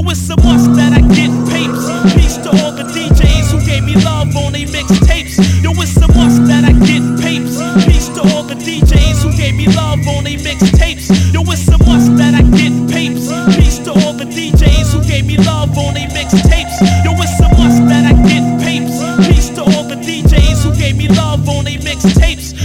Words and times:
Yo, 0.00 0.08
it's 0.08 0.30
a 0.30 0.36
must 0.40 0.72
that 0.76 0.94
I 0.96 1.00
get 1.12 1.28
papes. 1.52 1.84
Peace 2.16 2.38
to 2.38 2.48
all 2.64 2.72
the 2.72 2.84
DJs 2.84 3.52
who 3.52 3.60
gave 3.66 3.84
me 3.84 3.94
love 3.96 4.34
on 4.34 4.54
they 4.54 4.64
mixtapes. 4.64 5.36
Yo, 5.62 5.72
it's 5.76 5.94
a 5.98 6.08
must 6.16 6.40
that 6.48 6.64
I 6.64 6.72
get 6.88 7.04
papes. 7.20 7.60
Peace 7.84 8.08
to 8.16 8.22
all 8.32 8.42
the 8.42 8.54
DJs 8.54 9.20
who 9.20 9.30
gave 9.36 9.56
me 9.56 9.66
love 9.66 10.00
on 10.08 10.24
they 10.24 10.36
mixtapes. 10.36 11.12
Yo, 11.34 11.42
it's 11.52 11.68
a 11.68 11.76
must 11.84 12.16
that 12.16 12.32
I 12.32 12.40
get 12.56 12.72
papes. 12.88 13.28
Peace 13.54 13.78
to 13.80 13.92
all 13.92 14.14
the 14.14 14.24
DJs 14.24 14.94
who 14.94 15.04
gave 15.04 15.26
me 15.26 15.36
love 15.36 15.76
on 15.76 15.92
they 15.92 16.08
mixtapes. 16.08 16.80
Yo, 17.04 17.12
it's 17.20 17.38
a 17.38 17.48
must 17.60 17.84
that 17.92 18.08
I 18.08 18.16
get 18.24 18.44
papes. 18.64 19.04
Peace 19.28 19.50
to 19.50 19.60
all 19.60 19.84
the 19.84 19.96
DJs 19.96 20.64
who 20.64 20.74
gave 20.80 20.96
me 20.96 21.08
love 21.08 21.46
on 21.46 21.66
they 21.66 21.76
mixtapes. 21.76 22.56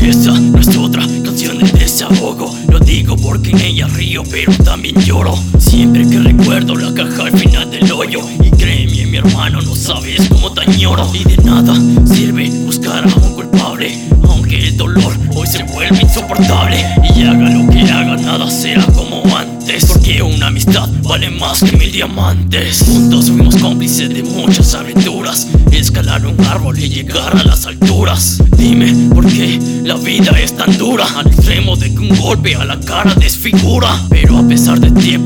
Esa 0.00 0.40
no 0.40 0.58
es 0.58 0.74
otra 0.78 1.06
canción 1.22 1.58
de 1.58 1.70
desahogo. 1.78 2.50
Lo 2.68 2.78
digo 2.78 3.14
porque 3.18 3.50
en 3.50 3.60
ella 3.60 3.88
río, 3.88 4.22
pero 4.30 4.54
también 4.64 4.96
lloro. 5.02 5.36
Siempre 5.72 6.06
que 6.06 6.18
recuerdo 6.18 6.74
la 6.74 6.92
caja 6.92 7.24
al 7.24 7.38
final 7.38 7.70
del 7.70 7.90
hoyo. 7.90 8.20
Y 8.44 8.50
créeme 8.50 9.06
mi 9.06 9.16
hermano 9.16 9.62
no 9.62 9.74
sabes 9.74 10.28
cómo 10.28 10.52
te 10.52 10.60
añoro. 10.70 11.10
Y 11.14 11.24
de 11.24 11.38
nada 11.38 11.74
sirve 12.04 12.50
buscar 12.66 13.02
a 13.02 13.14
un 13.14 13.32
culpable 13.32 13.98
Aunque 14.28 14.68
el 14.68 14.76
dolor 14.76 15.14
hoy 15.34 15.46
se 15.46 15.62
vuelve 15.62 16.02
insoportable. 16.02 16.76
Y 17.16 17.22
haga 17.22 17.48
lo 17.48 17.70
que 17.70 17.80
haga 17.90 18.18
nada 18.18 18.50
será 18.50 18.84
como 18.88 19.22
antes. 19.34 19.86
Porque 19.86 20.20
una 20.20 20.48
amistad 20.48 20.90
vale 21.04 21.30
más 21.30 21.62
que 21.62 21.74
mil 21.78 21.90
diamantes. 21.90 22.84
Juntos 22.86 23.30
fuimos 23.30 23.56
cómplices 23.56 24.10
de 24.10 24.24
muchas 24.24 24.74
aventuras. 24.74 25.48
Escalar 25.70 26.26
un 26.26 26.38
árbol 26.48 26.78
y 26.78 26.90
llegar 26.90 27.34
a 27.34 27.44
las 27.44 27.64
alturas. 27.64 28.42
Dime 28.58 28.92
por 29.14 29.26
qué 29.26 29.58
la 29.82 29.96
vida 29.96 30.38
es 30.38 30.56
tan 30.56 30.76
dura 30.78 31.04
Al 31.16 31.26
extremo 31.26 31.74
de 31.76 31.92
que 31.92 31.98
un 31.98 32.16
golpe 32.16 32.54
a 32.54 32.64
la 32.64 32.78
cara 32.78 33.14
desfigura. 33.14 33.88
Pero 34.10 34.38
a 34.38 34.42
pesar 34.46 34.78
del 34.78 34.92
tiempo 34.94 35.21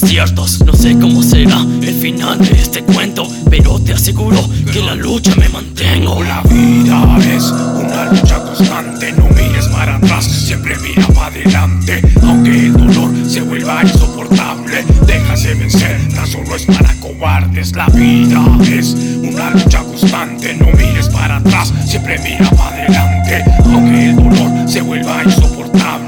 desaciertos 0.00 0.60
No 0.64 0.72
sé 0.74 0.98
cómo 0.98 1.22
será 1.22 1.60
el 1.82 1.94
final 1.94 2.38
de 2.38 2.52
este 2.52 2.82
cuento 2.82 3.26
Pero 3.48 3.78
te 3.80 3.92
aseguro 3.92 4.38
que 4.72 4.80
la 4.80 4.94
lucha 4.94 5.34
me 5.36 5.48
mantengo 5.48 6.22
La 6.22 6.42
vida 6.42 7.18
es 7.36 7.44
una 7.44 8.04
lucha 8.10 8.42
constante, 8.42 9.12
no 9.12 9.24
mires 9.28 9.66
para 9.68 9.96
atrás, 9.96 10.24
siempre 10.24 10.76
mira 10.78 11.06
para 11.08 11.26
adelante. 11.26 12.00
Aunque 12.22 12.50
el 12.50 12.72
dolor 12.72 13.10
se 13.26 13.40
vuelva 13.42 13.82
insoportable, 13.82 14.84
déjase 15.06 15.54
vencer, 15.54 15.98
tan 16.14 16.26
solo 16.26 16.56
es 16.56 16.66
para 16.66 16.94
cobardes. 16.96 17.74
La 17.74 17.86
vida 17.86 18.42
es 18.70 18.94
una 19.22 19.50
lucha 19.50 19.82
constante, 19.82 20.54
no 20.54 20.66
mires 20.76 21.08
para 21.08 21.36
atrás, 21.36 21.72
siempre 21.86 22.18
mira 22.18 22.48
para 22.50 22.84
adelante. 22.84 23.44
Aunque 23.64 24.10
el 24.10 24.16
dolor 24.16 24.68
se 24.68 24.80
vuelva 24.82 25.24
insoportable, 25.24 25.99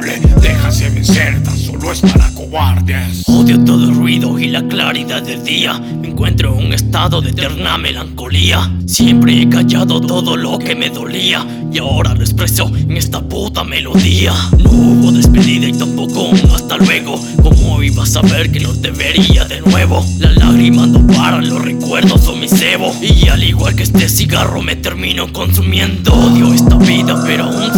es 1.92 2.00
para 2.00 2.32
cobardes. 2.34 3.28
Odio 3.28 3.62
todo 3.64 3.84
el 3.84 3.94
ruido 3.94 4.38
y 4.38 4.48
la 4.48 4.66
claridad 4.66 5.22
del 5.22 5.44
día. 5.44 5.78
Me 5.78 6.08
encuentro 6.08 6.56
en 6.58 6.66
un 6.66 6.72
estado 6.72 7.20
de 7.20 7.30
eterna 7.30 7.76
melancolía. 7.76 8.70
Siempre 8.86 9.42
he 9.42 9.48
callado 9.48 10.00
todo 10.00 10.36
lo 10.36 10.58
que 10.58 10.74
me 10.74 10.88
dolía. 10.88 11.46
Y 11.70 11.78
ahora 11.78 12.14
lo 12.14 12.22
expreso 12.22 12.70
en 12.74 12.96
esta 12.96 13.20
puta 13.20 13.62
melodía. 13.64 14.32
No 14.58 14.70
hubo 14.70 15.12
despedida 15.12 15.68
y 15.68 15.72
tampoco 15.72 16.28
un 16.28 16.38
hasta 16.54 16.78
luego. 16.78 17.20
¿Cómo 17.42 17.82
ibas 17.82 18.16
a 18.16 18.22
ver 18.22 18.50
que 18.50 18.60
no 18.60 18.72
te 18.72 18.90
vería 18.90 19.44
de 19.44 19.60
nuevo? 19.60 20.04
Las 20.18 20.36
lágrimas 20.36 20.88
no 20.88 21.06
paran, 21.06 21.48
los 21.48 21.62
recuerdos 21.62 22.22
son 22.22 22.40
mi 22.40 22.48
cebo. 22.48 22.94
Y 23.02 23.28
al 23.28 23.42
igual 23.44 23.74
que 23.74 23.82
este 23.82 24.08
cigarro 24.08 24.62
me 24.62 24.76
termino 24.76 25.30
consumiendo. 25.32 26.14
Odio 26.14 26.54
esta 26.54 26.76
vida, 26.76 27.22
pero 27.26 27.44
aún 27.44 27.72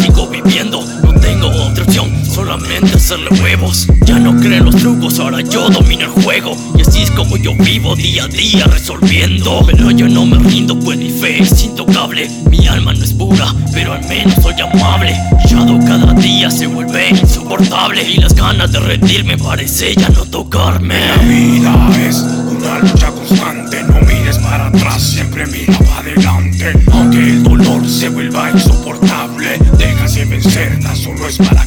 hacerle 2.93 3.31
huevos. 3.43 3.87
Ya 4.05 4.19
no 4.19 4.35
creo 4.37 4.59
en 4.59 4.65
los 4.67 4.77
trucos, 4.77 5.19
ahora 5.19 5.41
yo 5.41 5.69
domino 5.71 6.03
el 6.03 6.23
juego. 6.23 6.57
Y 6.77 6.83
así 6.83 7.03
es 7.03 7.11
como 7.11 7.37
yo 7.37 7.55
vivo 7.55 7.97
día 7.97 8.25
a 8.25 8.29
día 8.29 8.65
resolviendo. 8.67 9.63
Pero 9.67 9.91
yo 9.91 10.09
no 10.09 10.27
me 10.27 10.39
rindo, 10.39 10.79
pues 10.79 10.99
mi 10.99 11.11
fe 11.11 11.43
es 11.43 11.65
intocable. 11.65 12.29
Mi 12.51 12.67
alma 12.67 12.93
no 12.93 13.05
es 13.05 13.13
pura, 13.13 13.55
pero 13.73 13.93
al 13.93 14.05
menos 14.07 14.35
soy 14.43 14.55
amable. 14.61 15.15
Shadow 15.49 15.79
cada 15.87 16.13
día 16.15 16.51
se 16.51 16.67
vuelve 16.67 17.11
insoportable. 17.11 18.03
Y 18.03 18.17
las 18.17 18.35
ganas 18.35 18.73
de 18.73 18.81
rendirme 18.81 19.39
parece 19.39 19.95
ya 19.95 20.09
no 20.11 20.25
tocarme. 20.27 20.95
La 21.07 21.17
vida 21.23 21.91
es 22.09 22.17
una 22.17 22.79
lucha 22.81 23.11
constante, 23.11 23.83
no 23.85 24.01
mires 24.01 24.39
para 24.39 24.69
atrás, 24.69 25.03
siempre 25.03 25.47
mira 25.47 25.79
adelante. 25.99 26.73
Aunque 26.93 27.19
el 27.19 27.43
dolor 27.43 27.89
se 27.89 28.09
vuelva 28.09 28.51
insoportable, 28.51 29.59
déjase 29.79 30.25
vencer, 30.25 30.81
tan 30.81 30.97
solo 30.97 31.27
es 31.27 31.39
para 31.39 31.65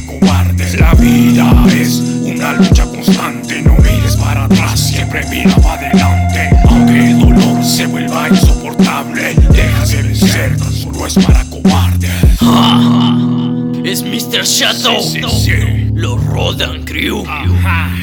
lucha 2.58 2.84
constante, 2.86 3.62
no 3.62 3.74
mires 3.76 4.16
para 4.16 4.44
atrás, 4.44 4.80
siempre 4.80 5.24
mira 5.30 5.54
para 5.56 5.88
adelante. 5.88 6.50
Aunque 6.68 7.10
el 7.10 7.18
dolor 7.18 7.64
se 7.64 7.86
vuelva 7.86 8.28
insoportable, 8.28 9.34
déjase 9.50 10.02
vencer, 10.02 10.56
tan 10.56 10.72
solo 10.72 11.06
es 11.06 11.14
para 11.14 11.44
cobardes. 11.44 12.10
Es 13.84 14.02
Mr. 14.02 14.44
Shadow. 14.44 15.00
Sí, 15.00 15.20
sí, 15.22 15.40
sí. 15.46 15.90
Los 15.94 16.22
Rodan 16.26 16.84
Crew. 16.84 17.24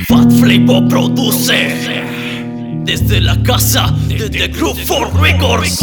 Fat 0.08 0.32
Flavor 0.40 0.88
produce. 0.88 1.78
Desde 2.84 3.22
la 3.22 3.40
casa 3.44 3.94
de 4.08 4.28
The 4.28 4.48
Group 4.48 4.78
for 4.86 5.14
Records. 5.22 5.80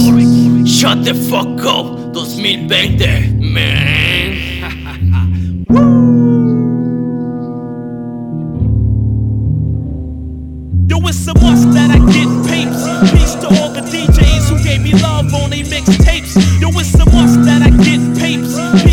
Shut 0.64 1.04
the 1.04 1.14
fuck 1.14 1.64
up 1.64 2.12
2020, 2.12 3.38
man. 3.40 4.21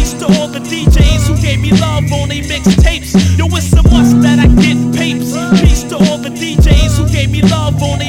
thanks 0.09 0.34
to 0.34 0.40
all 0.40 0.47
the 0.47 0.59
DJs 0.59 1.28
who 1.28 1.42
gave 1.42 1.59
me 1.59 1.72
love 1.72 2.12
on 2.12 2.30
they 2.30 2.42
mixtapes. 2.42 3.14
Yo, 3.38 3.46
it's 3.47 3.74
a 3.74 3.84
must 3.84 4.22
that 4.22 4.40
I 4.40 4.47
get 4.62 4.78
papes. 4.96 5.34
Peace 5.62 5.84
to 5.84 5.97
all 5.97 6.18
the 6.18 6.30
DJs 6.30 6.97
who 6.97 7.08
gave 7.12 7.31
me 7.31 7.42
love 7.42 7.81
on 7.81 8.00
they 8.00 8.09